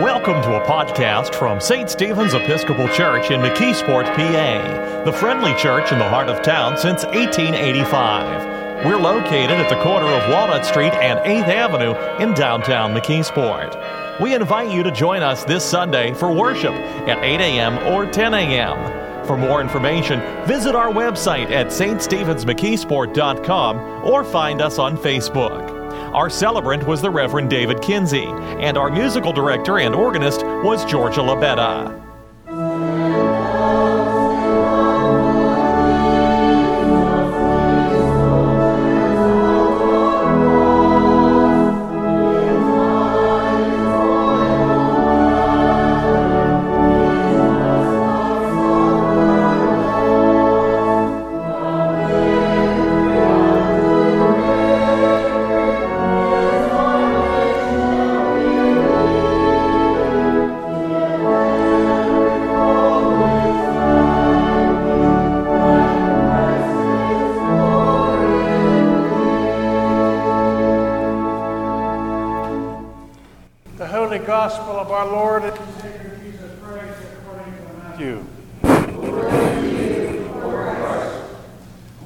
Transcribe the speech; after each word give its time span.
Welcome 0.00 0.40
to 0.42 0.54
a 0.54 0.60
podcast 0.64 1.34
from 1.34 1.60
St. 1.60 1.90
Stephen's 1.90 2.32
Episcopal 2.32 2.86
Church 2.90 3.32
in 3.32 3.40
McKeesport, 3.40 4.04
PA, 4.14 5.02
the 5.04 5.12
friendly 5.12 5.52
church 5.54 5.90
in 5.90 5.98
the 5.98 6.08
heart 6.08 6.28
of 6.28 6.40
town 6.40 6.78
since 6.78 7.04
1885. 7.04 8.84
We're 8.86 8.96
located 8.96 9.50
at 9.50 9.68
the 9.68 9.82
corner 9.82 10.06
of 10.06 10.30
Walnut 10.30 10.64
Street 10.64 10.92
and 10.92 11.18
8th 11.18 11.48
Avenue 11.48 11.96
in 12.22 12.32
downtown 12.34 12.94
McKeesport. 12.94 14.20
We 14.20 14.36
invite 14.36 14.70
you 14.70 14.84
to 14.84 14.92
join 14.92 15.24
us 15.24 15.42
this 15.42 15.64
Sunday 15.64 16.14
for 16.14 16.32
worship 16.32 16.74
at 16.74 17.18
8 17.18 17.40
a.m. 17.40 17.78
or 17.92 18.06
10 18.06 18.34
a.m. 18.34 19.26
For 19.26 19.36
more 19.36 19.60
information, 19.60 20.20
visit 20.46 20.76
our 20.76 20.92
website 20.92 21.50
at 21.50 21.66
ststevensmckeesport.com 21.68 24.04
or 24.04 24.22
find 24.22 24.62
us 24.62 24.78
on 24.78 24.96
Facebook. 24.96 25.77
Our 26.14 26.30
celebrant 26.30 26.86
was 26.86 27.02
the 27.02 27.10
Reverend 27.10 27.50
David 27.50 27.82
Kinsey, 27.82 28.24
and 28.26 28.78
our 28.78 28.90
musical 28.90 29.32
director 29.32 29.78
and 29.78 29.94
organist 29.94 30.42
was 30.42 30.84
Georgia 30.86 31.20
Labetta. 31.20 32.07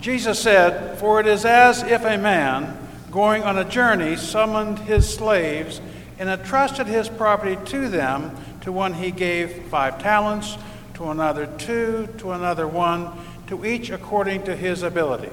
Jesus 0.00 0.40
said, 0.40 0.98
For 0.98 1.20
it 1.20 1.26
is 1.26 1.44
as 1.44 1.82
if 1.82 2.06
a 2.06 2.16
man 2.16 2.78
going 3.10 3.42
on 3.42 3.58
a 3.58 3.68
journey 3.68 4.16
summoned 4.16 4.78
his 4.78 5.12
slaves 5.12 5.82
and 6.18 6.30
entrusted 6.30 6.86
his 6.86 7.10
property 7.10 7.58
to 7.66 7.88
them. 7.88 8.34
To 8.62 8.72
one 8.72 8.94
he 8.94 9.10
gave 9.10 9.64
five 9.64 10.00
talents, 10.00 10.56
to 10.94 11.10
another 11.10 11.46
two, 11.58 12.08
to 12.16 12.30
another 12.30 12.66
one, 12.66 13.10
to 13.48 13.66
each 13.66 13.90
according 13.90 14.44
to 14.44 14.56
his 14.56 14.82
ability. 14.82 15.32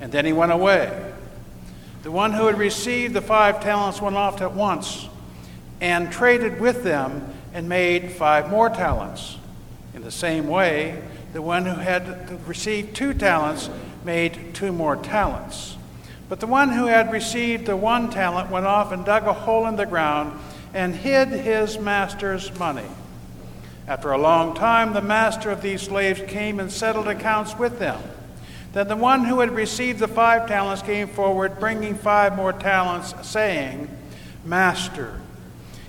And 0.00 0.12
then 0.12 0.24
he 0.24 0.32
went 0.32 0.52
away. 0.52 1.12
The 2.04 2.12
one 2.12 2.30
who 2.30 2.46
had 2.46 2.56
received 2.56 3.14
the 3.14 3.20
five 3.20 3.60
talents 3.60 4.00
went 4.00 4.14
off 4.14 4.40
at 4.40 4.52
once 4.52 5.08
and 5.80 6.10
traded 6.10 6.60
with 6.60 6.84
them 6.84 7.34
and 7.52 7.68
made 7.68 8.12
five 8.12 8.50
more 8.50 8.68
talents. 8.68 9.36
In 9.94 10.02
the 10.02 10.10
same 10.10 10.48
way, 10.48 11.02
the 11.32 11.42
one 11.42 11.66
who 11.66 11.74
had 11.76 12.46
received 12.46 12.96
two 12.96 13.14
talents 13.14 13.70
made 14.04 14.54
two 14.54 14.72
more 14.72 14.96
talents. 14.96 15.76
But 16.28 16.40
the 16.40 16.46
one 16.46 16.70
who 16.70 16.86
had 16.86 17.12
received 17.12 17.66
the 17.66 17.76
one 17.76 18.10
talent 18.10 18.50
went 18.50 18.66
off 18.66 18.92
and 18.92 19.04
dug 19.04 19.24
a 19.24 19.32
hole 19.32 19.66
in 19.66 19.76
the 19.76 19.86
ground 19.86 20.38
and 20.72 20.94
hid 20.94 21.28
his 21.28 21.78
master's 21.78 22.56
money. 22.58 22.88
After 23.86 24.12
a 24.12 24.18
long 24.18 24.54
time, 24.54 24.94
the 24.94 25.02
master 25.02 25.50
of 25.50 25.60
these 25.60 25.82
slaves 25.82 26.22
came 26.26 26.58
and 26.58 26.72
settled 26.72 27.06
accounts 27.06 27.56
with 27.56 27.78
them. 27.78 28.00
Then 28.72 28.88
the 28.88 28.96
one 28.96 29.24
who 29.24 29.40
had 29.40 29.52
received 29.52 30.00
the 30.00 30.08
five 30.08 30.48
talents 30.48 30.82
came 30.82 31.06
forward, 31.06 31.60
bringing 31.60 31.94
five 31.94 32.34
more 32.34 32.52
talents, 32.52 33.14
saying, 33.28 33.88
Master, 34.44 35.20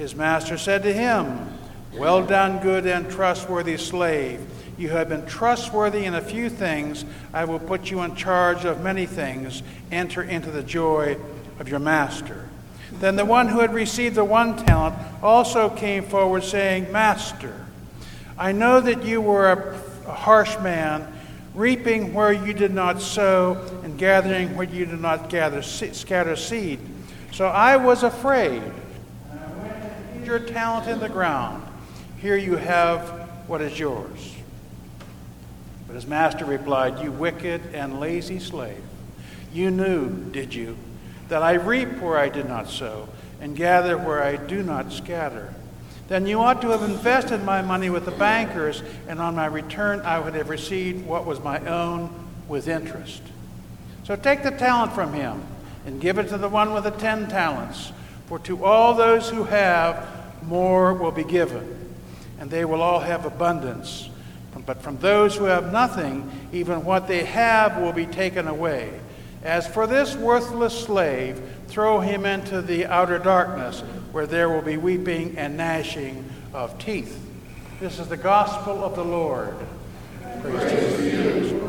His 0.00 0.14
master 0.14 0.56
said 0.56 0.82
to 0.84 0.92
him, 0.94 1.46
Well 1.94 2.24
done, 2.24 2.62
good 2.62 2.86
and 2.86 3.10
trustworthy 3.10 3.76
slave. 3.76 4.40
You 4.78 4.88
have 4.88 5.10
been 5.10 5.26
trustworthy 5.26 6.06
in 6.06 6.14
a 6.14 6.22
few 6.22 6.48
things. 6.48 7.04
I 7.34 7.44
will 7.44 7.58
put 7.58 7.90
you 7.90 8.00
in 8.00 8.14
charge 8.14 8.64
of 8.64 8.80
many 8.80 9.04
things. 9.04 9.62
Enter 9.92 10.22
into 10.22 10.50
the 10.50 10.62
joy 10.62 11.18
of 11.58 11.68
your 11.68 11.80
master. 11.80 12.48
Then 12.92 13.16
the 13.16 13.26
one 13.26 13.48
who 13.48 13.60
had 13.60 13.74
received 13.74 14.14
the 14.14 14.24
one 14.24 14.56
talent 14.56 14.94
also 15.22 15.68
came 15.68 16.04
forward, 16.04 16.44
saying, 16.44 16.90
Master, 16.90 17.66
I 18.38 18.52
know 18.52 18.80
that 18.80 19.04
you 19.04 19.20
were 19.20 19.52
a 19.52 20.14
harsh 20.14 20.58
man, 20.60 21.12
reaping 21.54 22.14
where 22.14 22.32
you 22.32 22.54
did 22.54 22.72
not 22.72 23.02
sow, 23.02 23.80
and 23.84 23.98
gathering 23.98 24.56
where 24.56 24.66
you 24.66 24.86
did 24.86 25.02
not 25.02 25.28
gather, 25.28 25.60
scatter 25.60 26.36
seed. 26.36 26.80
So 27.32 27.48
I 27.48 27.76
was 27.76 28.02
afraid. 28.02 28.62
And 29.30 29.40
I 29.40 29.46
went 29.62 29.74
and 29.74 30.16
hid 30.16 30.19
your 30.30 30.38
talent 30.38 30.86
in 30.86 31.00
the 31.00 31.08
ground. 31.08 31.60
Here 32.18 32.36
you 32.36 32.54
have 32.54 33.28
what 33.48 33.60
is 33.60 33.76
yours. 33.76 34.36
But 35.88 35.94
his 35.94 36.06
master 36.06 36.44
replied, 36.44 37.02
You 37.02 37.10
wicked 37.10 37.74
and 37.74 37.98
lazy 37.98 38.38
slave. 38.38 38.80
You 39.52 39.72
knew, 39.72 40.08
did 40.30 40.54
you, 40.54 40.76
that 41.28 41.42
I 41.42 41.54
reap 41.54 41.98
where 41.98 42.16
I 42.16 42.28
did 42.28 42.46
not 42.46 42.68
sow, 42.68 43.08
and 43.40 43.56
gather 43.56 43.98
where 43.98 44.22
I 44.22 44.36
do 44.36 44.62
not 44.62 44.92
scatter? 44.92 45.52
Then 46.06 46.26
you 46.26 46.40
ought 46.40 46.62
to 46.62 46.68
have 46.68 46.88
invested 46.88 47.42
my 47.42 47.60
money 47.60 47.90
with 47.90 48.04
the 48.04 48.12
bankers, 48.12 48.84
and 49.08 49.20
on 49.20 49.34
my 49.34 49.46
return 49.46 50.00
I 50.02 50.20
would 50.20 50.34
have 50.34 50.48
received 50.48 51.04
what 51.06 51.26
was 51.26 51.40
my 51.40 51.58
own 51.66 52.14
with 52.46 52.68
interest. 52.68 53.22
So 54.04 54.14
take 54.14 54.44
the 54.44 54.52
talent 54.52 54.92
from 54.92 55.12
him 55.12 55.42
and 55.86 56.00
give 56.00 56.18
it 56.18 56.28
to 56.28 56.38
the 56.38 56.48
one 56.48 56.72
with 56.72 56.84
the 56.84 56.90
ten 56.90 57.28
talents. 57.28 57.90
For 58.26 58.38
to 58.38 58.64
all 58.64 58.94
those 58.94 59.28
who 59.28 59.42
have, 59.42 60.19
more 60.44 60.94
will 60.94 61.10
be 61.10 61.24
given, 61.24 61.94
and 62.38 62.50
they 62.50 62.64
will 62.64 62.82
all 62.82 63.00
have 63.00 63.24
abundance. 63.24 64.08
But 64.66 64.82
from 64.82 64.98
those 64.98 65.36
who 65.36 65.44
have 65.44 65.72
nothing, 65.72 66.30
even 66.52 66.84
what 66.84 67.08
they 67.08 67.24
have 67.24 67.78
will 67.78 67.92
be 67.92 68.06
taken 68.06 68.46
away. 68.46 68.92
As 69.42 69.66
for 69.66 69.86
this 69.86 70.14
worthless 70.14 70.78
slave, 70.78 71.40
throw 71.68 72.00
him 72.00 72.26
into 72.26 72.60
the 72.60 72.86
outer 72.86 73.18
darkness, 73.18 73.80
where 74.12 74.26
there 74.26 74.50
will 74.50 74.62
be 74.62 74.76
weeping 74.76 75.38
and 75.38 75.56
gnashing 75.56 76.28
of 76.52 76.78
teeth. 76.78 77.18
This 77.80 77.98
is 77.98 78.08
the 78.08 78.16
gospel 78.16 78.84
of 78.84 78.96
the 78.96 79.04
Lord. 79.04 79.56
Praise, 80.42 80.60
Praise 80.60 81.59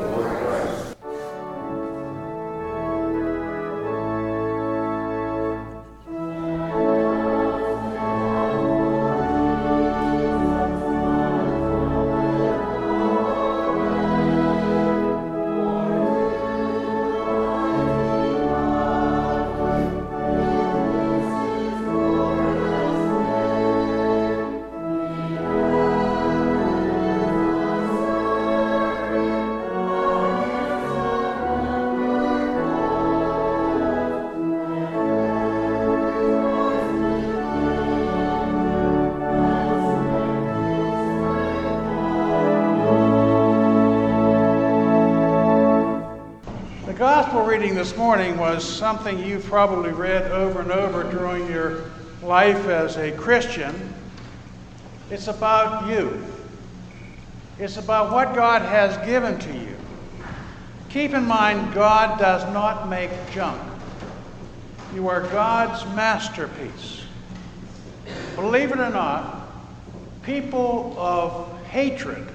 gospel 47.22 47.44
reading 47.44 47.76
this 47.76 47.96
morning 47.96 48.36
was 48.36 48.68
something 48.68 49.20
you've 49.20 49.46
probably 49.46 49.92
read 49.92 50.32
over 50.32 50.62
and 50.62 50.72
over 50.72 51.04
during 51.04 51.46
your 51.52 51.92
life 52.24 52.66
as 52.66 52.98
a 52.98 53.12
Christian. 53.12 53.94
It's 55.12 55.28
about 55.28 55.88
you. 55.88 56.26
It's 57.60 57.78
about 57.78 58.12
what 58.12 58.34
God 58.34 58.64
has 58.64 58.98
given 59.06 59.38
to 59.38 59.54
you. 59.54 59.78
Keep 60.90 61.14
in 61.14 61.26
mind, 61.26 61.76
God 61.76 62.18
does 62.18 62.42
not 62.52 62.90
make 62.90 63.12
junk. 63.30 63.62
You 64.96 65.08
are 65.08 65.22
God's 65.22 65.86
masterpiece. 65.96 67.04
Believe 68.36 68.72
it 68.72 68.80
or 68.80 68.90
not, 68.90 69.48
people 70.24 70.96
of 70.98 71.56
hatred, 71.66 72.28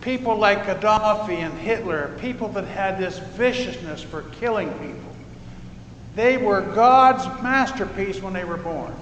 people 0.00 0.36
like 0.36 0.64
Gaddafi 0.64 1.38
and 1.38 1.58
Hitler, 1.58 2.16
people 2.20 2.48
that 2.50 2.64
had 2.64 2.98
this 2.98 3.18
viciousness 3.18 4.02
for 4.02 4.22
killing 4.22 4.70
people, 4.74 5.14
they 6.14 6.36
were 6.36 6.60
God's 6.60 7.24
masterpiece 7.42 8.20
when 8.20 8.32
they 8.32 8.44
were 8.44 8.56
born. 8.56 8.94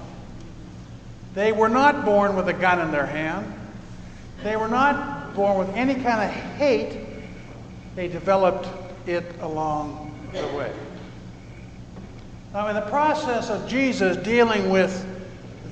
They 1.33 1.51
were 1.51 1.69
not 1.69 2.05
born 2.05 2.35
with 2.35 2.47
a 2.47 2.53
gun 2.53 2.79
in 2.79 2.91
their 2.91 3.05
hand. 3.05 3.53
They 4.43 4.55
were 4.55 4.67
not 4.67 5.35
born 5.35 5.57
with 5.57 5.69
any 5.75 5.95
kind 5.95 6.23
of 6.23 6.29
hate. 6.29 6.97
They 7.95 8.07
developed 8.07 8.67
it 9.07 9.25
along 9.41 10.13
the 10.31 10.47
way. 10.55 10.71
Now, 12.53 12.67
in 12.67 12.75
the 12.75 12.81
process 12.81 13.49
of 13.49 13.67
Jesus 13.67 14.17
dealing 14.17 14.69
with 14.69 15.05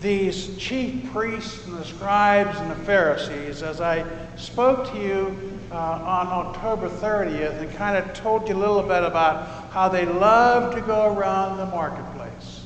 these 0.01 0.56
chief 0.57 1.12
priests 1.12 1.66
and 1.66 1.78
the 1.78 1.86
scribes 1.86 2.57
and 2.60 2.69
the 2.69 2.75
Pharisees, 2.75 3.63
as 3.63 3.81
I 3.81 4.06
spoke 4.38 4.92
to 4.92 4.98
you 4.98 5.60
uh, 5.72 5.76
on 5.76 6.28
October 6.28 6.90
30th 6.90 7.60
and 7.62 7.72
kind 7.76 7.98
of 7.98 8.14
told 8.14 8.48
you 8.48 8.56
a 8.56 8.58
little 8.58 8.82
bit 8.82 9.04
about 9.04 9.72
how 9.72 9.90
they 9.90 10.06
love 10.06 10.74
to 10.76 10.82
go 10.82 11.14
around 11.14 11.58
the 11.58 11.66
marketplace, 11.68 12.66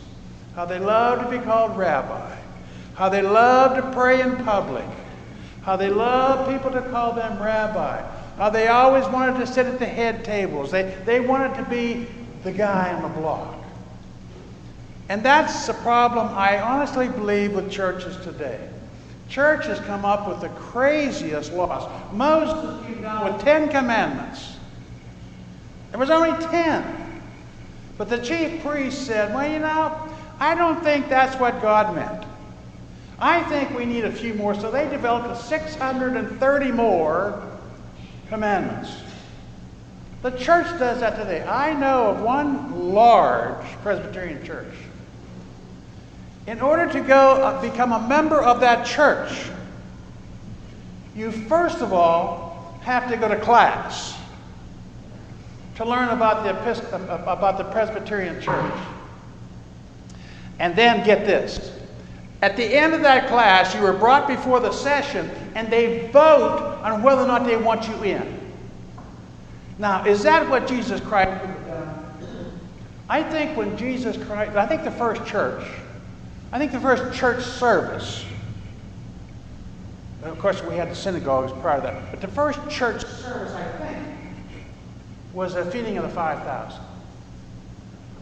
how 0.55 0.65
they 0.65 0.79
love 0.79 1.23
to 1.23 1.29
be 1.29 1.43
called 1.43 1.77
rabbi, 1.77 2.35
how 2.95 3.09
they 3.09 3.21
love 3.21 3.75
to 3.75 3.91
pray 3.91 4.21
in 4.21 4.35
public, 4.37 4.85
how 5.63 5.75
they 5.75 5.89
love 5.89 6.47
people 6.49 6.71
to 6.71 6.81
call 6.89 7.13
them 7.13 7.41
rabbi, 7.41 8.01
how 8.37 8.49
they 8.49 8.67
always 8.67 9.05
wanted 9.07 9.39
to 9.39 9.47
sit 9.47 9.65
at 9.65 9.79
the 9.79 9.85
head 9.85 10.23
tables. 10.23 10.71
They, 10.71 10.95
they 11.05 11.19
wanted 11.19 11.55
to 11.55 11.69
be 11.69 12.07
the 12.43 12.51
guy 12.51 12.93
on 12.93 13.01
the 13.01 13.19
block. 13.19 13.55
And 15.09 15.23
that's 15.23 15.65
the 15.65 15.73
problem 15.73 16.27
I 16.29 16.61
honestly 16.61 17.07
believe 17.07 17.53
with 17.53 17.71
churches 17.71 18.15
today. 18.17 18.68
Churches 19.29 19.79
come 19.81 20.05
up 20.05 20.27
with 20.27 20.41
the 20.41 20.49
craziest 20.49 21.53
laws. 21.53 21.89
Moses 22.11 22.85
came 22.85 23.01
down 23.01 23.31
with 23.31 23.41
Ten 23.43 23.69
Commandments. 23.69 24.57
There 25.91 25.99
was 25.99 26.09
only 26.09 26.31
ten. 26.47 27.21
But 27.97 28.09
the 28.09 28.17
chief 28.17 28.63
priest 28.63 29.05
said, 29.05 29.33
Well, 29.33 29.51
you 29.51 29.59
know, 29.59 30.09
I 30.39 30.55
don't 30.55 30.81
think 30.83 31.09
that's 31.09 31.39
what 31.39 31.61
God 31.61 31.95
meant. 31.95 32.25
I 33.19 33.43
think 33.43 33.77
we 33.77 33.85
need 33.85 34.05
a 34.05 34.11
few 34.11 34.33
more. 34.33 34.55
So 34.55 34.71
they 34.71 34.89
developed 34.89 35.41
630 35.45 36.71
more 36.71 37.43
commandments. 38.29 38.91
The 40.21 40.31
church 40.31 40.67
does 40.79 41.01
that 41.01 41.17
today. 41.17 41.43
I 41.43 41.73
know 41.73 42.07
of 42.07 42.21
one 42.21 42.93
large 42.93 43.65
Presbyterian 43.83 44.43
church. 44.45 44.73
In 46.49 46.61
order 46.61 46.91
to 46.91 47.01
go 47.01 47.33
uh, 47.33 47.61
become 47.61 47.93
a 47.93 48.07
member 48.07 48.41
of 48.41 48.59
that 48.61 48.83
church, 48.83 49.51
you 51.15 51.31
first 51.31 51.81
of 51.81 51.93
all 51.93 52.75
have 52.81 53.07
to 53.11 53.17
go 53.17 53.27
to 53.27 53.35
class 53.35 54.17
to 55.75 55.85
learn 55.85 56.09
about 56.09 56.43
the, 56.43 56.95
uh, 56.95 57.23
about 57.27 57.59
the 57.59 57.65
Presbyterian 57.65 58.41
church. 58.41 58.73
And 60.57 60.75
then 60.75 61.05
get 61.05 61.23
this 61.23 61.71
at 62.41 62.57
the 62.57 62.63
end 62.63 62.95
of 62.95 63.01
that 63.01 63.27
class, 63.27 63.75
you 63.75 63.85
are 63.85 63.93
brought 63.93 64.27
before 64.27 64.59
the 64.59 64.71
session 64.71 65.29
and 65.53 65.71
they 65.71 66.07
vote 66.07 66.79
on 66.81 67.03
whether 67.03 67.21
or 67.21 67.27
not 67.27 67.45
they 67.45 67.57
want 67.57 67.87
you 67.87 68.03
in. 68.03 68.39
Now, 69.77 70.03
is 70.03 70.23
that 70.23 70.49
what 70.49 70.67
Jesus 70.67 70.99
Christ? 70.99 71.47
I 73.07 73.21
think 73.21 73.55
when 73.55 73.77
Jesus 73.77 74.17
Christ, 74.17 74.55
I 74.55 74.65
think 74.65 74.83
the 74.83 74.89
first 74.89 75.23
church, 75.27 75.63
I 76.51 76.57
think 76.57 76.71
the 76.71 76.79
first 76.79 77.17
church 77.17 77.43
service, 77.43 78.25
of 80.23 80.39
course, 80.39 80.63
we 80.63 80.75
had 80.75 80.89
the 80.89 80.95
synagogues 80.95 81.51
prior 81.61 81.77
to 81.77 81.83
that, 81.83 82.11
but 82.11 82.21
the 82.21 82.27
first 82.27 82.59
church 82.69 83.05
service, 83.05 83.53
I 83.53 83.71
think, 83.77 84.07
was 85.33 85.55
a 85.55 85.69
feeding 85.69 85.97
of 85.97 86.03
the 86.03 86.09
5,000. 86.09 86.81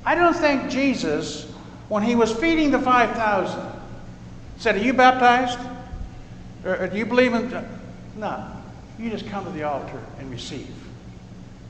I 0.05 0.15
don't 0.15 0.35
think 0.35 0.69
Jesus, 0.69 1.45
when 1.87 2.03
he 2.03 2.15
was 2.15 2.33
feeding 2.33 2.69
the 2.71 2.79
5,000, 2.79 3.71
said, 4.57 4.75
Are 4.75 4.79
you 4.79 4.93
baptized? 4.93 5.59
Or, 6.65 6.77
or 6.77 6.87
do 6.87 6.97
you 6.97 7.05
believe 7.05 7.33
in. 7.33 7.49
No. 8.17 8.51
You 8.99 9.09
just 9.09 9.27
come 9.27 9.45
to 9.45 9.51
the 9.51 9.63
altar 9.63 10.01
and 10.19 10.29
receive. 10.31 10.67
You 10.67 10.75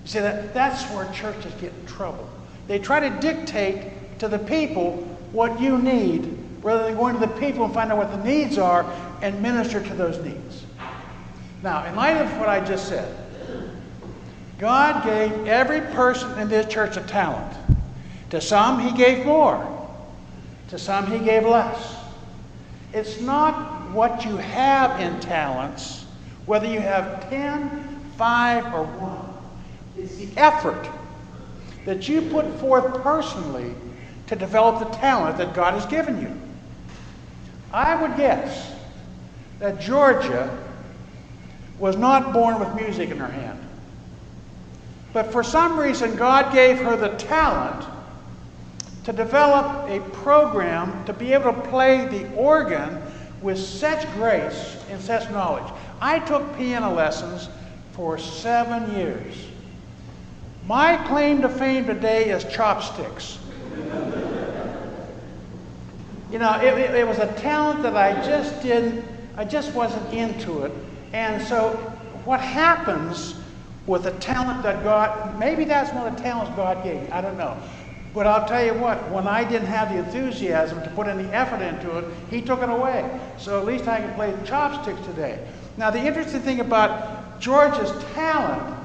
see, 0.06 0.19
that, 0.19 0.54
that's 0.54 0.83
where 0.94 1.12
churches 1.12 1.54
get 1.59 1.74
in 1.74 1.86
trouble. 1.86 2.27
They 2.68 2.80
try 2.80 3.00
to 3.01 3.09
dictate 3.19 4.19
to 4.19 4.27
the 4.27 4.39
people 4.39 4.94
what 5.31 5.59
you 5.59 5.77
need 5.77 6.46
rather 6.62 6.86
than 6.86 6.95
going 6.95 7.13
to 7.13 7.19
the 7.19 7.39
people 7.39 7.65
and 7.65 7.74
find 7.74 7.92
out 7.92 7.98
what 7.98 8.12
the 8.12 8.24
needs 8.24 8.57
are 8.57 8.86
and 9.21 9.42
minister 9.42 9.81
to 9.81 9.94
those 9.94 10.24
needs. 10.24 10.65
Now, 11.63 11.86
in 11.86 11.95
light 11.95 12.18
of 12.18 12.38
what 12.38 12.50
I 12.50 12.63
just 12.63 12.88
said, 12.88 13.15
God 14.59 15.04
gave 15.04 15.48
every 15.48 15.81
person 15.81 16.38
in 16.39 16.50
this 16.50 16.71
church 16.71 16.98
a 16.98 17.01
talent. 17.01 17.56
To 18.31 18.42
some, 18.42 18.80
He 18.80 18.92
gave 18.92 19.25
more. 19.25 19.89
To 20.69 20.80
some, 20.80 21.07
He 21.07 21.19
gave 21.19 21.45
less. 21.45 21.95
It's 22.94 23.21
not 23.21 23.92
what 23.92 24.25
you 24.25 24.38
have 24.38 25.00
in 25.00 25.19
talents, 25.19 26.06
whether 26.45 26.68
you 26.68 26.80
have 26.80 27.30
10, 27.30 28.01
5, 28.18 28.74
or 28.74 28.83
1. 28.83 30.04
It's 30.04 30.15
the 30.18 30.30
effort 30.38 30.89
that 31.86 32.09
you 32.09 32.21
put 32.21 32.45
forth 32.59 33.01
personally 33.01 33.74
to 34.27 34.36
develop 34.36 34.80
the 34.80 34.98
talent 34.98 35.38
that 35.38 35.54
God 35.54 35.74
has 35.74 35.86
given 35.86 36.21
you. 36.21 36.46
I 37.77 37.94
would 37.94 38.18
guess 38.18 38.74
that 39.59 39.79
Georgia 39.79 40.50
was 41.77 41.95
not 41.95 42.33
born 42.33 42.59
with 42.59 42.74
music 42.74 43.12
in 43.12 43.19
her 43.19 43.27
hand. 43.27 43.59
But 45.13 45.31
for 45.31 45.44
some 45.44 45.79
reason, 45.79 46.15
God 46.15 46.51
gave 46.51 46.79
her 46.79 46.97
the 46.97 47.09
talent 47.18 47.88
to 49.03 49.13
develop 49.13 49.88
a 49.91 50.00
program 50.09 51.06
to 51.06 51.13
be 51.13 51.33
able 51.33 51.54
to 51.54 51.61
play 51.69 52.07
the 52.07 52.33
organ 52.33 52.99
with 53.44 53.59
such 53.59 54.11
grace 54.16 54.83
and 54.90 54.99
such 54.99 55.30
knowledge. 55.30 55.71
I 56.01 56.18
took 56.18 56.57
piano 56.57 56.92
lessons 56.92 57.47
for 57.92 58.18
seven 58.18 58.92
years. 58.95 59.35
My 60.66 60.97
claim 61.06 61.44
to 61.44 61.49
fame 61.49 61.85
today 61.85 62.31
is 62.31 62.44
chopsticks. 62.45 63.37
You 66.31 66.39
know, 66.39 66.59
it, 66.59 66.77
it, 66.77 66.95
it 66.95 67.07
was 67.07 67.19
a 67.19 67.31
talent 67.33 67.83
that 67.83 67.95
I 67.95 68.13
just 68.25 68.61
didn't, 68.61 69.05
I 69.37 69.45
just 69.45 69.73
wasn't 69.73 70.13
into 70.13 70.63
it. 70.63 70.71
And 71.13 71.41
so, 71.41 71.71
what 72.25 72.41
happens 72.41 73.35
with 73.85 74.05
a 74.05 74.11
talent 74.19 74.63
that 74.63 74.83
God, 74.83 75.39
maybe 75.39 75.63
that's 75.63 75.93
one 75.93 76.07
of 76.07 76.17
the 76.17 76.21
talents 76.21 76.51
God 76.57 76.83
gave 76.83 77.01
me, 77.01 77.09
I 77.09 77.21
don't 77.21 77.37
know. 77.37 77.57
But 78.13 78.27
I'll 78.27 78.47
tell 78.47 78.65
you 78.65 78.73
what, 78.73 79.09
when 79.11 79.27
I 79.27 79.43
didn't 79.43 79.67
have 79.67 79.89
the 79.89 79.99
enthusiasm 79.99 80.81
to 80.83 80.89
put 80.89 81.07
any 81.07 81.23
effort 81.29 81.61
into 81.61 81.97
it, 81.99 82.05
he 82.29 82.41
took 82.41 82.61
it 82.61 82.69
away. 82.69 83.19
So 83.37 83.59
at 83.59 83.65
least 83.65 83.87
I 83.87 83.99
can 83.99 84.13
play 84.15 84.33
chopsticks 84.43 84.99
today. 85.05 85.47
Now, 85.77 85.91
the 85.91 85.99
interesting 85.99 86.41
thing 86.41 86.59
about 86.59 87.39
Georgia's 87.39 87.91
talent 88.13 88.75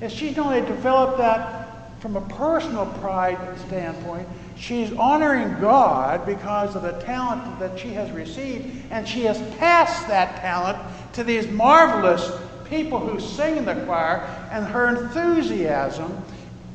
is 0.00 0.12
she's 0.12 0.38
only 0.38 0.60
developed 0.60 1.18
that 1.18 1.59
from 2.00 2.16
a 2.16 2.20
personal 2.22 2.86
pride 3.00 3.38
standpoint, 3.66 4.26
she's 4.56 4.90
honoring 4.94 5.60
God 5.60 6.24
because 6.24 6.74
of 6.74 6.82
the 6.82 6.92
talent 7.02 7.58
that 7.60 7.78
she 7.78 7.90
has 7.90 8.10
received, 8.10 8.84
and 8.90 9.06
she 9.06 9.22
has 9.24 9.38
passed 9.56 10.08
that 10.08 10.40
talent 10.40 10.78
to 11.12 11.22
these 11.22 11.46
marvelous 11.48 12.32
people 12.68 12.98
who 12.98 13.20
sing 13.20 13.58
in 13.58 13.66
the 13.66 13.74
choir, 13.84 14.22
and 14.50 14.64
her 14.64 14.88
enthusiasm 14.88 16.16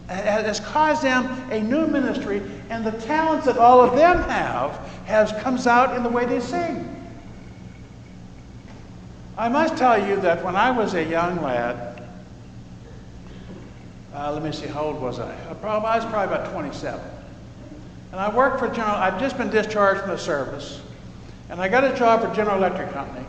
has 0.08 0.60
caused 0.60 1.02
them 1.02 1.26
a 1.52 1.60
new 1.60 1.88
ministry, 1.88 2.42
and 2.70 2.86
the 2.86 2.92
talents 2.92 3.48
that 3.48 3.58
all 3.58 3.82
of 3.82 3.96
them 3.96 4.22
have 4.30 4.72
has 5.06 5.32
comes 5.42 5.66
out 5.66 5.98
in 5.98 6.04
the 6.04 6.10
way 6.10 6.26
they 6.26 6.40
sing. 6.40 6.92
I 9.38 9.50
must 9.50 9.76
tell 9.76 10.08
you 10.08 10.18
that 10.18 10.46
when 10.46 10.56
I 10.56 10.70
was 10.72 10.94
a 10.94 11.04
young 11.04 11.42
lad, 11.42 11.95
uh, 14.16 14.32
let 14.32 14.44
me 14.44 14.52
see, 14.52 14.68
how 14.68 14.82
old 14.82 15.02
was 15.02 15.20
I? 15.20 15.32
I, 15.50 15.54
probably, 15.56 15.90
I 15.90 15.98
was 15.98 16.06
probably 16.06 16.36
about 16.36 16.52
27. 16.52 17.02
And 18.12 18.20
I 18.20 18.34
worked 18.34 18.60
for 18.60 18.68
General, 18.70 18.96
I'd 18.96 19.20
just 19.20 19.38
been 19.38 19.50
discharged 19.50 20.02
from 20.02 20.12
the 20.12 20.18
service, 20.18 20.82
and 21.50 21.60
I 21.60 21.68
got 21.68 21.84
a 21.84 21.96
job 21.96 22.22
for 22.22 22.34
General 22.34 22.58
Electric 22.58 22.92
Company. 22.92 23.26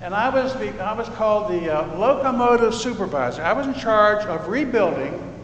And 0.00 0.14
I 0.14 0.28
was, 0.28 0.54
I 0.54 0.92
was 0.92 1.08
called 1.10 1.50
the 1.50 1.74
uh, 1.74 1.98
locomotive 1.98 2.74
supervisor. 2.74 3.42
I 3.42 3.52
was 3.52 3.66
in 3.66 3.74
charge 3.74 4.24
of 4.26 4.48
rebuilding 4.48 5.34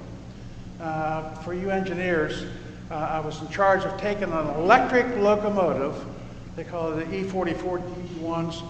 uh, 0.81 1.35
for 1.43 1.53
you 1.53 1.71
engineers, 1.71 2.45
uh, 2.91 2.95
I 2.95 3.21
was 3.21 3.41
in 3.41 3.49
charge 3.49 3.85
of 3.85 4.01
taking 4.01 4.33
an 4.33 4.47
electric 4.57 5.17
locomotive 5.17 5.95
They 6.57 6.65
call 6.65 6.93
it 6.93 7.09
the 7.09 7.25
E44 7.25 8.19
ones. 8.19 8.63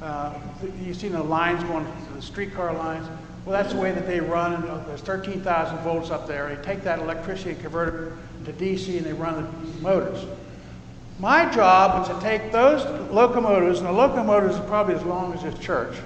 Uh, 0.00 0.34
you've 0.80 0.96
seen 0.96 1.12
the 1.12 1.22
lines 1.22 1.64
going, 1.64 1.86
the 2.14 2.22
streetcar 2.22 2.72
lines. 2.74 3.08
Well, 3.48 3.62
that's 3.62 3.72
the 3.72 3.80
way 3.80 3.92
that 3.92 4.06
they 4.06 4.20
run. 4.20 4.60
There's 4.86 5.00
13,000 5.00 5.78
volts 5.78 6.10
up 6.10 6.26
there. 6.26 6.54
They 6.54 6.62
take 6.62 6.82
that 6.82 6.98
electricity 6.98 7.52
and 7.52 7.60
convert 7.62 8.12
it 8.44 8.44
to 8.44 8.52
DC 8.52 8.98
and 8.98 9.06
they 9.06 9.14
run 9.14 9.36
the 9.42 9.80
motors. 9.80 10.22
My 11.18 11.50
job 11.50 11.98
was 11.98 12.14
to 12.14 12.22
take 12.22 12.52
those 12.52 12.84
locomotives, 13.10 13.78
and 13.78 13.88
the 13.88 13.92
locomotives 13.92 14.56
are 14.56 14.66
probably 14.66 14.96
as 14.96 15.02
long 15.02 15.32
as 15.32 15.44
this 15.44 15.58
church, 15.60 15.96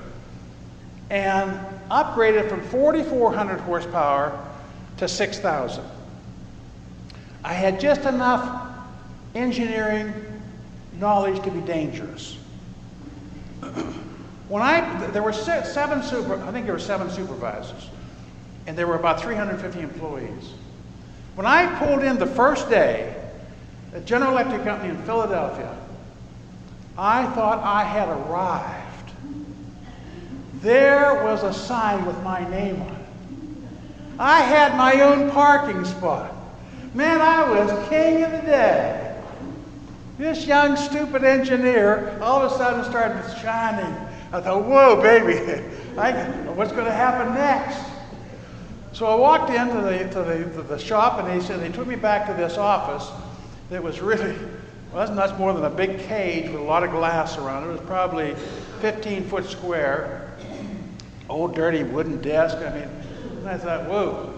and 1.11 1.59
upgrade 1.91 2.37
it 2.37 2.49
from 2.49 2.63
4,400 2.69 3.59
horsepower 3.59 4.39
to 4.99 5.09
6,000. 5.09 5.85
I 7.43 7.55
had 7.55 7.81
just 7.81 8.03
enough 8.03 8.73
engineering 9.35 10.15
knowledge 11.01 11.43
to 11.43 11.51
be 11.51 11.61
dangerous. 11.63 12.39
When 14.53 14.61
I, 14.61 15.07
there 15.13 15.23
were 15.23 15.33
seven 15.33 16.03
super, 16.03 16.35
I 16.45 16.53
think 16.53 16.67
there 16.67 16.75
were 16.75 16.79
seven 16.79 17.09
supervisors, 17.09 17.89
and 18.67 18.77
there 18.77 18.87
were 18.87 18.97
about 18.97 19.23
350 19.23 19.81
employees. 19.81 20.53
When 21.37 21.47
I 21.47 21.75
pulled 21.79 22.03
in 22.03 22.19
the 22.19 22.27
first 22.27 22.69
day, 22.69 23.17
at 23.95 24.05
General 24.05 24.33
Electric 24.33 24.63
Company 24.65 24.91
in 24.91 25.03
Philadelphia, 25.05 25.75
I 26.99 27.25
thought 27.29 27.65
I 27.65 27.83
had 27.83 28.11
arrived. 28.11 29.13
There 30.61 31.25
was 31.25 31.45
a 31.45 31.55
sign 31.55 32.05
with 32.05 32.23
my 32.23 32.47
name 32.51 32.83
on 32.83 32.89
it. 32.89 33.07
I 34.19 34.41
had 34.41 34.77
my 34.77 35.01
own 35.01 35.31
parking 35.31 35.83
spot. 35.87 36.31
Man, 36.93 37.23
I 37.23 37.49
was 37.49 37.89
king 37.89 38.23
of 38.23 38.33
the 38.33 38.43
day. 38.43 39.19
This 40.19 40.47
young, 40.47 40.77
stupid 40.77 41.25
engineer 41.25 42.19
all 42.21 42.43
of 42.43 42.53
a 42.53 42.59
sudden 42.59 42.85
started 42.85 43.41
shining. 43.41 44.12
I 44.33 44.41
thought, 44.41 44.65
whoa, 44.65 45.01
baby, 45.03 45.63
I, 45.99 46.13
what's 46.55 46.73
going 46.73 46.87
to 46.87 46.93
happen 46.93 47.35
next? 47.35 47.79
So 48.93 49.07
I 49.07 49.15
walked 49.15 49.51
into 49.51 49.83
the, 49.83 49.99
to 50.11 50.23
the, 50.23 50.45
to 50.57 50.63
the 50.63 50.79
shop, 50.79 51.19
and 51.19 51.29
they 51.29 51.45
said 51.45 51.61
they 51.61 51.71
took 51.71 51.87
me 51.87 51.97
back 51.97 52.27
to 52.29 52.35
this 52.35 52.57
office 52.57 53.11
that 53.69 53.83
was 53.83 54.01
really 54.01 54.35
wasn't 54.93 55.17
much 55.17 55.39
more 55.39 55.55
than 55.55 55.65
a 55.65 55.71
big 55.71 55.99
cage 56.01 56.51
with 56.51 56.61
a 56.61 56.65
lot 56.65 56.83
of 56.83 56.91
glass 56.91 57.39
around 57.39 57.65
it. 57.65 57.69
It 57.69 57.73
was 57.73 57.81
probably 57.83 58.35
15 58.81 59.25
foot 59.25 59.47
square, 59.47 60.35
old 61.29 61.55
dirty 61.55 61.83
wooden 61.83 62.21
desk. 62.21 62.59
I 62.59 62.75
mean, 62.75 62.89
and 63.39 63.49
I 63.49 63.59
thought, 63.59 63.89
whoa. 63.89 64.35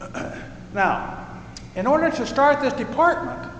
now, 0.74 1.26
in 1.74 1.86
order 1.86 2.10
to 2.10 2.26
start 2.26 2.60
this 2.60 2.74
department, 2.74 3.50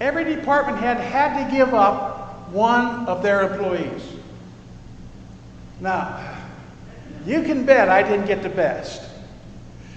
every 0.00 0.24
department 0.24 0.78
head 0.78 0.98
had 0.98 1.44
to 1.44 1.54
give 1.54 1.72
up 1.72 2.11
one 2.52 3.06
of 3.06 3.22
their 3.22 3.50
employees. 3.50 4.02
Now, 5.80 6.38
you 7.26 7.42
can 7.42 7.64
bet 7.64 7.88
I 7.88 8.02
didn't 8.02 8.26
get 8.26 8.42
the 8.42 8.48
best. 8.48 9.02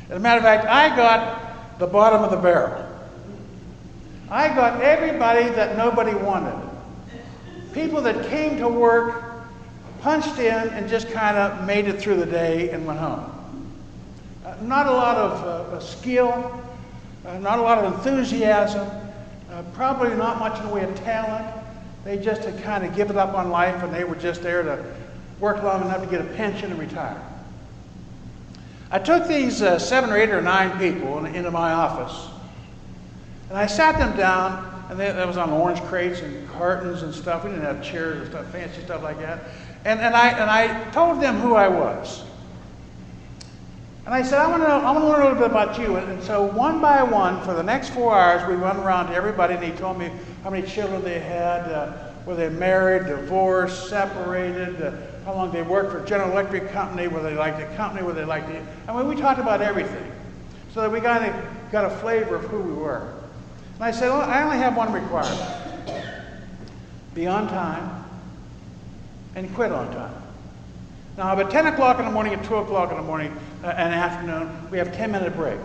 As 0.09 0.17
a 0.17 0.19
matter 0.19 0.37
of 0.37 0.43
fact, 0.43 0.65
I 0.65 0.95
got 0.95 1.79
the 1.79 1.87
bottom 1.87 2.23
of 2.23 2.31
the 2.31 2.37
barrel. 2.37 2.85
I 4.29 4.47
got 4.49 4.81
everybody 4.81 5.49
that 5.49 5.77
nobody 5.77 6.13
wanted. 6.13 6.59
People 7.73 8.01
that 8.03 8.27
came 8.27 8.57
to 8.57 8.67
work, 8.67 9.23
punched 10.01 10.39
in, 10.39 10.69
and 10.69 10.87
just 10.87 11.11
kind 11.11 11.37
of 11.37 11.65
made 11.65 11.87
it 11.87 11.99
through 11.99 12.17
the 12.17 12.25
day 12.25 12.69
and 12.69 12.85
went 12.85 12.99
home. 12.99 13.31
Uh, 14.45 14.55
not 14.61 14.87
a 14.87 14.91
lot 14.91 15.17
of 15.17 15.31
uh, 15.43 15.79
skill, 15.79 16.61
uh, 17.25 17.37
not 17.39 17.59
a 17.59 17.61
lot 17.61 17.79
of 17.79 17.93
enthusiasm, 17.93 18.87
uh, 19.51 19.63
probably 19.73 20.15
not 20.15 20.39
much 20.39 20.59
in 20.59 20.67
the 20.67 20.73
way 20.73 20.83
of 20.83 20.95
talent. 20.99 21.64
They 22.05 22.17
just 22.17 22.43
had 22.43 22.63
kind 22.63 22.85
of 22.85 22.95
given 22.95 23.17
up 23.17 23.33
on 23.33 23.49
life 23.49 23.83
and 23.83 23.93
they 23.93 24.05
were 24.05 24.15
just 24.15 24.41
there 24.41 24.63
to 24.63 24.95
work 25.41 25.61
long 25.61 25.81
enough 25.81 26.01
to 26.01 26.07
get 26.07 26.21
a 26.21 26.33
pension 26.35 26.71
and 26.71 26.79
retire. 26.79 27.21
I 28.89 28.99
took 28.99 29.27
these 29.27 29.61
uh, 29.61 29.77
seven 29.77 30.09
or 30.09 30.17
eight 30.17 30.29
or 30.29 30.41
nine 30.41 30.79
people 30.79 31.25
in, 31.25 31.35
into 31.35 31.51
my 31.51 31.73
office 31.73 32.29
and 33.55 33.57
I 33.57 33.67
sat 33.67 33.97
them 33.97 34.17
down, 34.17 34.85
and 34.89 34.99
they, 34.99 35.09
that 35.09 35.25
was 35.25 35.37
on 35.37 35.49
orange 35.49 35.81
crates 35.83 36.19
and 36.19 36.45
cartons 36.49 37.03
and 37.03 37.15
stuff. 37.15 37.45
We 37.45 37.51
didn't 37.51 37.63
have 37.63 37.81
chairs 37.81 38.27
or 38.27 38.29
stuff, 38.29 38.51
fancy 38.51 38.81
stuff 38.81 39.01
like 39.01 39.17
that. 39.19 39.39
And, 39.85 40.01
and, 40.01 40.13
I, 40.13 40.29
and 40.29 40.49
I 40.49 40.91
told 40.91 41.21
them 41.21 41.39
who 41.39 41.55
I 41.55 41.69
was. 41.69 42.24
And 44.05 44.13
I 44.13 44.21
said, 44.21 44.39
I 44.39 44.47
want 44.47 44.61
to 44.61 44.67
know, 44.67 44.79
I 44.81 44.91
want 44.91 45.03
to 45.03 45.07
learn 45.07 45.21
a 45.21 45.23
little 45.23 45.39
bit 45.39 45.49
about 45.49 45.79
you. 45.79 45.95
And, 45.95 46.11
and 46.11 46.23
so 46.23 46.43
one 46.43 46.79
by 46.79 47.01
one, 47.01 47.41
for 47.43 47.55
the 47.55 47.63
next 47.63 47.89
four 47.89 48.15
hours, 48.15 48.47
we 48.47 48.55
went 48.55 48.77
around 48.77 49.07
to 49.07 49.15
everybody, 49.15 49.55
and 49.55 49.63
he 49.63 49.71
told 49.71 49.97
me 49.97 50.11
how 50.43 50.51
many 50.51 50.67
children 50.67 51.03
they 51.03 51.19
had, 51.19 51.61
uh, 51.71 52.11
were 52.25 52.35
they 52.35 52.49
married, 52.49 53.07
divorced, 53.07 53.89
separated, 53.89 54.79
uh, 54.79 54.91
how 55.25 55.33
long 55.33 55.51
they 55.51 55.63
worked 55.63 55.91
for 55.91 56.05
General 56.05 56.31
Electric 56.31 56.71
Company, 56.71 57.07
whether 57.07 57.31
they 57.31 57.35
liked 57.35 57.57
the 57.57 57.65
company, 57.75 58.05
whether 58.05 58.19
they 58.19 58.27
liked 58.27 58.49
it. 58.49 58.63
I 58.87 58.95
mean, 58.95 59.07
we 59.07 59.15
talked 59.15 59.39
about 59.39 59.61
everything, 59.61 60.11
so 60.71 60.81
that 60.81 60.91
we 60.91 61.01
kind 61.01 61.25
of 61.25 61.71
got 61.71 61.85
a 61.85 61.89
flavor 61.97 62.35
of 62.35 62.43
who 62.43 62.59
we 62.59 62.73
were. 62.73 63.11
And 63.75 63.83
I 63.83 63.89
said, 63.89 64.09
well, 64.09 64.21
I 64.21 64.43
only 64.43 64.57
have 64.57 64.77
one 64.77 64.93
requirement 64.93 65.51
be 67.15 67.25
on 67.27 67.47
time 67.47 68.05
and 69.35 69.51
quit 69.55 69.71
on 69.71 69.89
time. 69.93 70.24
Now, 71.17 71.39
at 71.39 71.49
10 71.49 71.67
o'clock 71.67 71.99
in 71.99 72.05
the 72.05 72.11
morning 72.11 72.33
at 72.33 72.43
2 72.43 72.55
o'clock 72.55 72.91
in 72.91 72.97
the 72.97 73.03
morning 73.03 73.35
uh, 73.63 73.67
and 73.67 73.93
afternoon, 73.93 74.69
we 74.69 74.77
have 74.77 74.93
10 74.93 75.11
minute 75.11 75.33
break. 75.35 75.57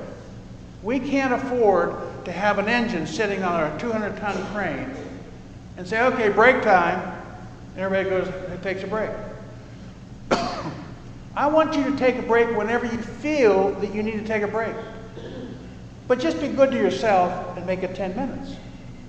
We 0.83 1.01
can't 1.01 1.33
afford 1.33 1.97
to 2.25 2.33
have 2.33 2.59
an 2.59 2.69
engine 2.69 3.07
sitting 3.07 3.43
on 3.43 3.65
a 3.65 3.79
200 3.79 4.17
ton 4.19 4.55
crane 4.55 4.95
and 5.77 5.87
say, 5.87 6.03
okay, 6.03 6.29
break 6.29 6.63
time. 6.63 7.01
And 7.75 7.85
everybody 7.85 8.09
goes, 8.09 8.29
it 8.29 8.63
takes 8.63 8.85
a 8.85 8.87
break. 8.87 9.11
I 11.37 11.47
want 11.49 11.75
you 11.75 11.85
to 11.85 11.97
take 11.97 12.17
a 12.17 12.23
break 12.23 12.57
whenever 12.57 12.87
you 12.87 12.99
feel 12.99 13.73
that 13.75 13.93
you 13.93 14.03
need 14.05 14.21
to 14.21 14.25
take 14.25 14.43
a 14.43 14.49
break. 14.49 14.75
But 16.07 16.21
just 16.21 16.41
be 16.41 16.49
good 16.49 16.71
to 16.71 16.77
yourself 16.77 17.57
and 17.57 17.67
make 17.67 17.83
it 17.83 17.95
10 17.95 18.15
minutes. 18.15 18.55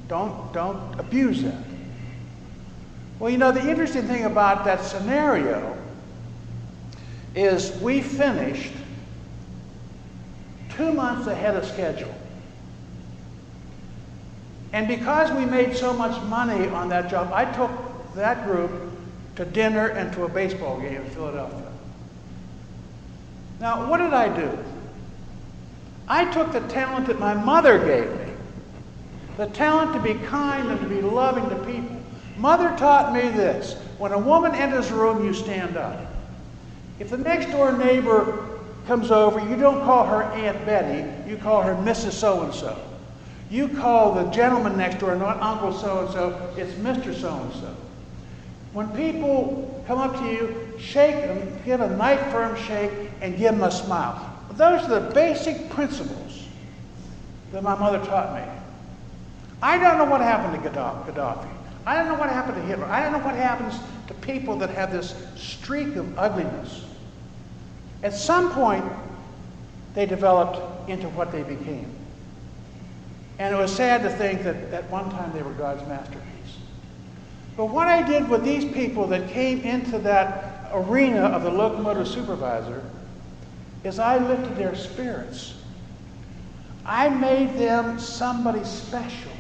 Don't, 0.08 0.52
don't 0.54 1.00
abuse 1.00 1.44
that. 1.44 1.64
Well, 3.20 3.30
you 3.30 3.38
know, 3.38 3.52
the 3.52 3.68
interesting 3.68 4.04
thing 4.04 4.26
about 4.26 4.66
that 4.66 4.84
scenario 4.84 5.78
is 7.36 7.72
we 7.82 8.02
finished 8.02 8.74
two 10.76 10.92
months 10.92 11.28
ahead 11.28 11.56
of 11.56 11.66
schedule. 11.66 12.14
And 14.74 14.88
because 14.88 15.32
we 15.32 15.46
made 15.46 15.76
so 15.76 15.94
much 15.94 16.22
money 16.24 16.68
on 16.68 16.90
that 16.90 17.10
job, 17.10 17.32
I 17.34 17.46
took 17.46 17.72
that 18.16 18.46
group 18.46 18.72
to 19.36 19.46
dinner 19.46 19.88
and 19.88 20.14
to 20.14 20.24
a 20.24 20.30
baseball 20.30 20.80
game 20.80 21.02
in 21.02 21.10
Philadelphia. 21.12 21.72
Now, 23.60 23.90
what 23.90 23.98
did 23.98 24.14
I 24.14 24.36
do? 24.36 24.58
I 26.08 26.26
took 26.32 26.52
the 26.52 26.62
talent 26.62 27.08
that 27.08 27.20
my 27.20 27.34
mother 27.34 27.78
gave 27.80 28.10
me 28.12 28.34
the 29.38 29.48
talent 29.48 29.94
to 29.94 30.00
be 30.00 30.20
kind 30.26 30.70
and 30.70 30.80
to 30.82 30.88
be 30.88 31.02
loving 31.02 31.50
to 31.50 31.56
people. 31.66 31.98
Mother 32.38 32.76
taught 32.78 33.14
me 33.14 33.22
this 33.22 33.74
when 33.98 34.12
a 34.12 34.20
woman 34.20 34.54
enters 34.54 34.92
a 34.92 34.96
room, 34.96 35.24
you 35.26 35.34
stand 35.34 35.78
up. 35.78 36.11
If 37.02 37.10
the 37.10 37.18
next 37.18 37.50
door 37.50 37.76
neighbor 37.76 38.48
comes 38.86 39.10
over, 39.10 39.40
you 39.50 39.56
don't 39.56 39.82
call 39.84 40.06
her 40.06 40.22
Aunt 40.22 40.64
Betty, 40.68 41.28
you 41.28 41.36
call 41.36 41.64
her 41.64 41.74
Mrs. 41.74 42.12
So 42.12 42.44
and 42.44 42.54
so. 42.54 42.78
You 43.50 43.70
call 43.70 44.14
the 44.14 44.30
gentleman 44.30 44.78
next 44.78 45.00
door 45.00 45.16
not 45.16 45.42
Uncle 45.42 45.74
so 45.74 46.02
and 46.02 46.12
so, 46.12 46.54
it's 46.56 46.74
Mr. 46.74 47.20
So 47.20 47.34
and 47.34 47.54
so. 47.54 47.76
When 48.74 48.88
people 48.90 49.84
come 49.88 49.98
up 49.98 50.16
to 50.20 50.26
you, 50.26 50.78
shake 50.80 51.16
them, 51.16 51.60
give 51.66 51.82
a 51.82 51.90
nice 51.98 52.20
firm 52.32 52.56
shake, 52.68 52.92
and 53.20 53.36
give 53.36 53.56
them 53.56 53.64
a 53.64 53.72
smile. 53.72 54.38
Those 54.52 54.84
are 54.84 55.00
the 55.00 55.12
basic 55.12 55.72
principles 55.72 56.46
that 57.52 57.64
my 57.64 57.74
mother 57.74 57.98
taught 58.06 58.36
me. 58.36 58.48
I 59.64 59.80
don't 59.80 59.98
know 59.98 60.06
what 60.06 60.22
happened 60.22 60.64
to 60.64 60.70
Gaddafi. 60.70 61.50
I 61.84 61.96
don't 61.96 62.10
know 62.10 62.20
what 62.20 62.30
happened 62.30 62.58
to 62.58 62.62
Hitler. 62.62 62.86
I 62.86 63.02
don't 63.02 63.12
know 63.12 63.26
what 63.26 63.36
happens 63.36 63.80
to 64.06 64.14
people 64.14 64.56
that 64.58 64.70
have 64.70 64.92
this 64.92 65.16
streak 65.36 65.96
of 65.96 66.20
ugliness. 66.20 66.90
At 68.04 68.14
some 68.14 68.52
point, 68.52 68.86
they 69.94 70.06
developed 70.06 70.90
into 70.90 71.10
what 71.10 71.32
they 71.32 71.44
became. 71.44 71.94
And 73.40 73.54
it 73.54 73.58
was 73.58 73.76
sad 73.76 74.04
to 74.04 74.10
think 74.10 74.44
that 74.44 74.56
at 74.74 74.90
one 74.90 75.10
time 75.12 75.32
they 75.34 75.42
were 75.42 75.54
God's 75.54 75.88
masterpiece. 75.88 76.22
But 77.58 77.66
what 77.66 77.88
I 77.88 78.02
did 78.02 78.30
with 78.30 78.44
these 78.44 78.66
people 78.66 79.08
that 79.08 79.30
came 79.30 79.62
into 79.62 80.00
that 80.00 80.70
arena 80.74 81.22
of 81.22 81.44
the 81.44 81.52
locomotive 81.52 82.08
supervisor 82.08 82.84
is 83.84 84.00
I 84.00 84.18
lifted 84.18 84.56
their 84.56 84.76
spirits. 84.76 85.56
I 86.86 87.10
made 87.10 87.58
them 87.58 88.00
somebody 88.00 88.64
special. 88.64 89.32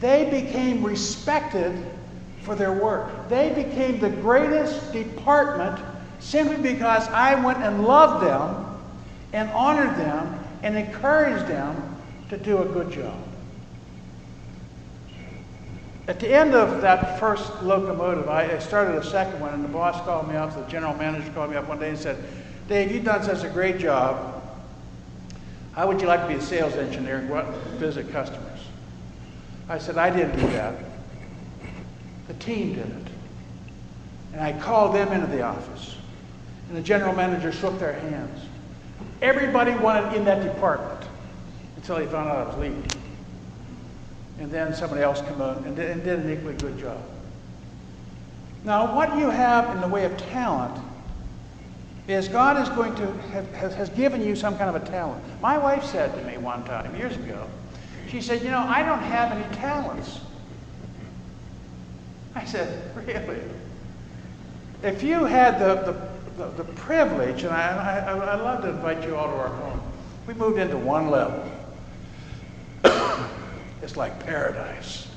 They 0.00 0.28
became 0.30 0.84
respected 0.84 1.74
for 2.42 2.54
their 2.54 2.72
work. 2.72 3.28
They 3.28 3.50
became 3.50 4.00
the 4.00 4.10
greatest 4.10 4.92
department 4.92 5.82
simply 6.24 6.56
because 6.56 7.06
I 7.08 7.34
went 7.44 7.58
and 7.58 7.84
loved 7.84 8.26
them 8.26 8.80
and 9.34 9.50
honored 9.50 9.96
them 9.98 10.42
and 10.62 10.76
encouraged 10.76 11.46
them 11.46 11.96
to 12.30 12.38
do 12.38 12.62
a 12.62 12.64
good 12.64 12.90
job. 12.90 13.14
At 16.08 16.20
the 16.20 16.28
end 16.28 16.54
of 16.54 16.80
that 16.80 17.20
first 17.20 17.62
locomotive, 17.62 18.28
I, 18.28 18.58
started 18.58 18.96
a 18.96 19.04
second 19.04 19.40
one, 19.40 19.54
and 19.54 19.64
the 19.64 19.68
boss 19.68 20.02
called 20.04 20.28
me 20.28 20.36
up, 20.36 20.54
the 20.54 20.62
general 20.70 20.94
manager 20.94 21.30
called 21.32 21.50
me 21.50 21.56
up 21.56 21.68
one 21.68 21.78
day 21.78 21.90
and 21.90 21.98
said, 21.98 22.22
Dave, 22.68 22.90
you've 22.90 23.04
done 23.04 23.22
such 23.22 23.44
a 23.44 23.50
great 23.50 23.78
job. 23.78 24.42
How 25.72 25.86
would 25.86 26.00
you 26.00 26.06
like 26.06 26.22
to 26.22 26.28
be 26.28 26.34
a 26.34 26.40
sales 26.40 26.74
engineer 26.74 27.18
and 27.18 27.28
go 27.28 27.36
and 27.36 27.54
visit 27.78 28.10
customers? 28.10 28.60
I 29.68 29.78
said, 29.78 29.98
I 29.98 30.14
didn't 30.14 30.38
do 30.38 30.46
that. 30.52 30.74
The 32.28 32.34
team 32.34 32.74
did 32.74 32.86
it. 32.86 33.08
And 34.32 34.40
I 34.40 34.58
called 34.58 34.94
them 34.94 35.12
into 35.12 35.26
the 35.26 35.42
office. 35.42 35.96
And 36.68 36.76
the 36.76 36.82
general 36.82 37.14
manager 37.14 37.52
shook 37.52 37.78
their 37.78 37.92
hands. 37.92 38.40
Everybody 39.22 39.72
wanted 39.72 40.14
in 40.16 40.24
that 40.24 40.42
department 40.42 41.08
until 41.76 41.96
he 41.96 42.06
found 42.06 42.28
out 42.28 42.46
I 42.46 42.48
was 42.48 42.58
leaving. 42.58 42.84
And 44.38 44.50
then 44.50 44.74
somebody 44.74 45.02
else 45.02 45.20
came 45.20 45.40
in 45.40 45.64
and 45.64 45.76
did, 45.76 45.90
and 45.90 46.02
did 46.02 46.18
an 46.20 46.30
equally 46.30 46.54
good 46.54 46.78
job. 46.78 47.00
Now, 48.64 48.96
what 48.96 49.16
you 49.18 49.30
have 49.30 49.74
in 49.74 49.80
the 49.80 49.88
way 49.88 50.04
of 50.04 50.16
talent 50.16 50.82
is 52.08 52.28
God 52.28 52.60
is 52.60 52.68
going 52.70 52.94
to 52.96 53.12
have, 53.28 53.50
has 53.52 53.88
given 53.90 54.22
you 54.22 54.34
some 54.34 54.56
kind 54.58 54.74
of 54.74 54.82
a 54.82 54.86
talent. 54.86 55.22
My 55.40 55.56
wife 55.56 55.84
said 55.84 56.14
to 56.14 56.24
me 56.24 56.36
one 56.38 56.64
time, 56.64 56.94
years 56.96 57.16
ago, 57.16 57.46
she 58.08 58.20
said, 58.20 58.42
You 58.42 58.50
know, 58.50 58.60
I 58.60 58.82
don't 58.82 59.02
have 59.02 59.32
any 59.32 59.56
talents. 59.56 60.20
I 62.34 62.44
said, 62.44 62.94
Really? 62.96 63.40
If 64.82 65.02
you 65.02 65.24
had 65.24 65.58
the, 65.58 65.92
the, 65.92 66.13
the, 66.36 66.48
the 66.48 66.64
privilege, 66.64 67.44
and 67.44 67.52
I, 67.52 67.98
I, 67.98 68.34
I'd 68.34 68.40
love 68.40 68.62
to 68.62 68.70
invite 68.70 69.06
you 69.06 69.16
all 69.16 69.28
to 69.28 69.36
our 69.36 69.48
home, 69.48 69.80
we 70.26 70.34
moved 70.34 70.58
into 70.58 70.76
one 70.76 71.10
level. 71.10 71.50
it's 73.82 73.96
like 73.96 74.24
paradise. 74.24 75.08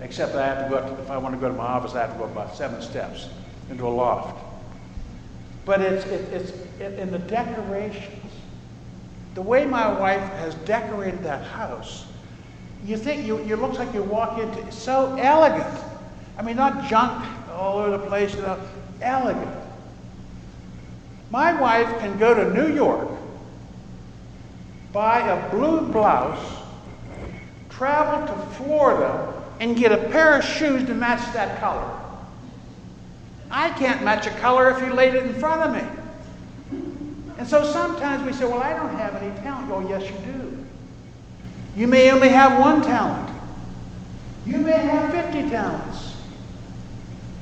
Except 0.00 0.34
I 0.34 0.46
have 0.46 0.64
to 0.64 0.70
go 0.70 0.76
up, 0.76 0.96
to, 0.96 1.02
if 1.02 1.10
I 1.10 1.18
want 1.18 1.34
to 1.34 1.40
go 1.40 1.48
to 1.48 1.54
my 1.54 1.64
office, 1.64 1.94
I 1.94 2.00
have 2.00 2.12
to 2.12 2.18
go 2.18 2.24
about 2.24 2.56
seven 2.56 2.80
steps 2.80 3.28
into 3.70 3.86
a 3.86 3.88
loft. 3.88 4.42
But 5.64 5.82
it's, 5.82 6.06
it, 6.06 6.32
it's 6.32 6.50
it, 6.80 6.98
in 6.98 7.10
the 7.10 7.18
decorations. 7.18 8.16
The 9.34 9.42
way 9.42 9.64
my 9.64 9.92
wife 9.98 10.22
has 10.34 10.54
decorated 10.54 11.22
that 11.24 11.44
house, 11.44 12.06
you 12.84 12.96
think 12.96 13.26
you, 13.26 13.42
you 13.44 13.56
looks 13.56 13.78
like 13.78 13.92
you 13.92 14.02
walk 14.02 14.38
into 14.38 14.72
so 14.72 15.16
elegant. 15.20 15.84
I 16.38 16.42
mean, 16.42 16.56
not 16.56 16.88
junk 16.88 17.24
all 17.52 17.78
over 17.78 17.98
the 17.98 18.06
place, 18.06 18.34
you 18.34 18.40
know, 18.42 18.58
elegant. 19.02 19.56
My 21.30 21.52
wife 21.60 21.88
can 22.00 22.18
go 22.18 22.34
to 22.34 22.52
New 22.54 22.74
York, 22.74 23.08
buy 24.92 25.20
a 25.28 25.50
blue 25.50 25.82
blouse, 25.92 26.62
travel 27.68 28.26
to 28.26 28.50
Florida, 28.56 29.32
and 29.60 29.76
get 29.76 29.92
a 29.92 30.08
pair 30.08 30.38
of 30.38 30.44
shoes 30.44 30.84
to 30.86 30.94
match 30.94 31.32
that 31.32 31.60
color. 31.60 31.98
I 33.50 33.70
can't 33.70 34.02
match 34.02 34.26
a 34.26 34.30
color 34.38 34.70
if 34.70 34.80
you 34.80 34.92
laid 34.92 35.14
it 35.14 35.24
in 35.24 35.34
front 35.34 35.62
of 35.62 35.74
me. 35.74 35.88
And 37.38 37.48
so 37.48 37.64
sometimes 37.64 38.24
we 38.24 38.32
say, 38.32 38.44
Well, 38.44 38.60
I 38.60 38.74
don't 38.74 38.94
have 38.96 39.14
any 39.16 39.34
talent. 39.40 39.70
Oh, 39.72 39.88
yes, 39.88 40.02
you 40.02 40.32
do. 40.32 40.66
You 41.76 41.86
may 41.86 42.10
only 42.10 42.28
have 42.28 42.58
one 42.60 42.82
talent, 42.82 43.30
you 44.46 44.58
may 44.58 44.72
have 44.72 45.12
50 45.12 45.50
talents. 45.50 46.16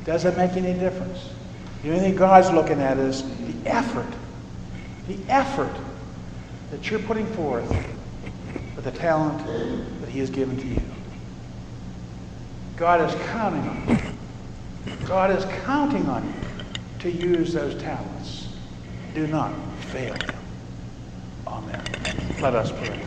Doesn't 0.04 0.36
make 0.36 0.52
any 0.52 0.78
difference. 0.78 1.30
The 1.82 1.90
only 1.90 2.00
thing 2.00 2.16
God's 2.16 2.50
looking 2.50 2.80
at 2.80 2.98
is 2.98 3.22
the 3.22 3.70
effort, 3.70 4.06
the 5.06 5.18
effort 5.28 5.74
that 6.70 6.90
you're 6.90 7.00
putting 7.00 7.26
forth 7.34 7.68
with 8.74 8.84
the 8.84 8.90
talent 8.90 9.44
that 10.00 10.08
He 10.08 10.18
has 10.18 10.30
given 10.30 10.56
to 10.56 10.66
you. 10.66 10.82
God 12.76 13.08
is 13.08 13.14
counting 13.30 13.68
on 13.68 13.88
you. 13.88 15.06
God 15.06 15.30
is 15.30 15.44
counting 15.64 16.06
on 16.08 16.26
you 16.26 16.34
to 17.00 17.10
use 17.10 17.52
those 17.52 17.74
talents. 17.80 18.48
Do 19.14 19.26
not 19.26 19.52
fail 19.80 20.14
Him. 20.14 20.34
Amen. 21.46 21.84
Let 22.40 22.54
us 22.54 22.70
pray. 22.72 23.00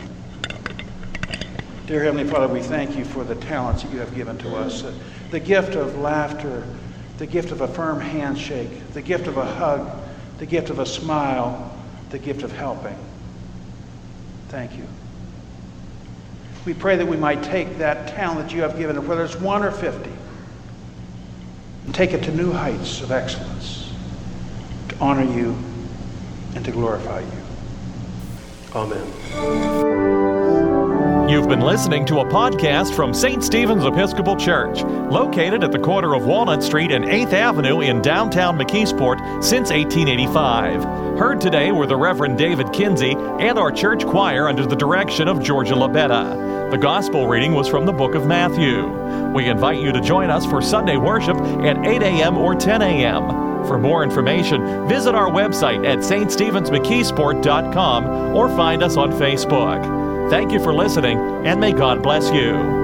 Dear 1.86 2.04
Heavenly 2.04 2.24
Father, 2.24 2.48
we 2.48 2.60
thank 2.62 2.96
you 2.96 3.04
for 3.04 3.24
the 3.24 3.34
talents 3.34 3.82
that 3.82 3.92
you 3.92 3.98
have 3.98 4.14
given 4.14 4.38
to 4.38 4.56
us 4.56 4.84
the 5.30 5.40
gift 5.40 5.74
of 5.74 5.96
laughter, 5.98 6.66
the 7.18 7.26
gift 7.26 7.52
of 7.52 7.60
a 7.60 7.68
firm 7.68 8.00
handshake, 8.00 8.70
the 8.94 9.02
gift 9.02 9.26
of 9.26 9.36
a 9.36 9.44
hug, 9.44 9.88
the 10.38 10.46
gift 10.46 10.70
of 10.70 10.78
a 10.78 10.86
smile, 10.86 11.76
the 12.10 12.18
gift 12.18 12.42
of 12.42 12.52
helping. 12.52 12.96
Thank 14.48 14.76
you. 14.76 14.86
We 16.64 16.74
pray 16.74 16.96
that 16.96 17.06
we 17.06 17.16
might 17.16 17.42
take 17.42 17.78
that 17.78 18.08
talent 18.08 18.48
that 18.48 18.54
you 18.54 18.62
have 18.62 18.78
given, 18.78 19.06
whether 19.06 19.24
it's 19.24 19.36
one 19.36 19.62
or 19.62 19.70
50, 19.70 20.10
and 21.86 21.94
take 21.94 22.12
it 22.12 22.22
to 22.24 22.34
new 22.34 22.52
heights 22.52 23.00
of 23.02 23.10
excellence, 23.10 23.92
to 24.88 24.96
honor 25.00 25.24
you 25.24 25.56
and 26.54 26.64
to 26.64 26.70
glorify 26.70 27.20
you. 27.20 27.42
Amen. 28.74 30.31
You've 31.28 31.48
been 31.48 31.60
listening 31.60 32.04
to 32.06 32.18
a 32.20 32.24
podcast 32.24 32.94
from 32.94 33.12
St. 33.14 33.42
Stephen's 33.42 33.84
Episcopal 33.84 34.36
Church, 34.36 34.82
located 34.82 35.64
at 35.64 35.72
the 35.72 35.78
corner 35.78 36.14
of 36.14 36.26
Walnut 36.26 36.62
Street 36.62 36.90
and 36.90 37.06
8th 37.06 37.32
Avenue 37.32 37.80
in 37.80 38.02
downtown 38.02 38.58
McKeesport 38.58 39.18
since 39.42 39.70
1885. 39.70 40.84
Heard 41.18 41.40
today 41.40 41.72
were 41.72 41.86
the 41.86 41.96
Reverend 41.96 42.36
David 42.36 42.70
Kinsey 42.72 43.12
and 43.12 43.58
our 43.58 43.72
church 43.72 44.04
choir 44.04 44.46
under 44.48 44.66
the 44.66 44.76
direction 44.76 45.26
of 45.28 45.42
Georgia 45.42 45.74
Labetta. 45.74 46.70
The 46.70 46.76
gospel 46.78 47.26
reading 47.26 47.54
was 47.54 47.66
from 47.68 47.86
the 47.86 47.92
book 47.92 48.14
of 48.14 48.26
Matthew. 48.26 48.86
We 49.32 49.48
invite 49.48 49.80
you 49.80 49.92
to 49.92 50.00
join 50.00 50.28
us 50.28 50.44
for 50.44 50.60
Sunday 50.60 50.98
worship 50.98 51.36
at 51.36 51.78
8 51.86 52.02
a.m. 52.02 52.36
or 52.36 52.54
10 52.54 52.82
a.m. 52.82 53.28
For 53.66 53.78
more 53.78 54.02
information, 54.02 54.86
visit 54.88 55.14
our 55.14 55.30
website 55.30 55.86
at 55.86 55.98
ststevensmckeesport.com 56.00 58.06
or 58.36 58.48
find 58.50 58.82
us 58.82 58.96
on 58.96 59.12
Facebook. 59.12 60.01
Thank 60.32 60.50
you 60.50 60.60
for 60.60 60.72
listening, 60.72 61.18
and 61.44 61.60
may 61.60 61.74
God 61.74 62.02
bless 62.02 62.30
you. 62.32 62.81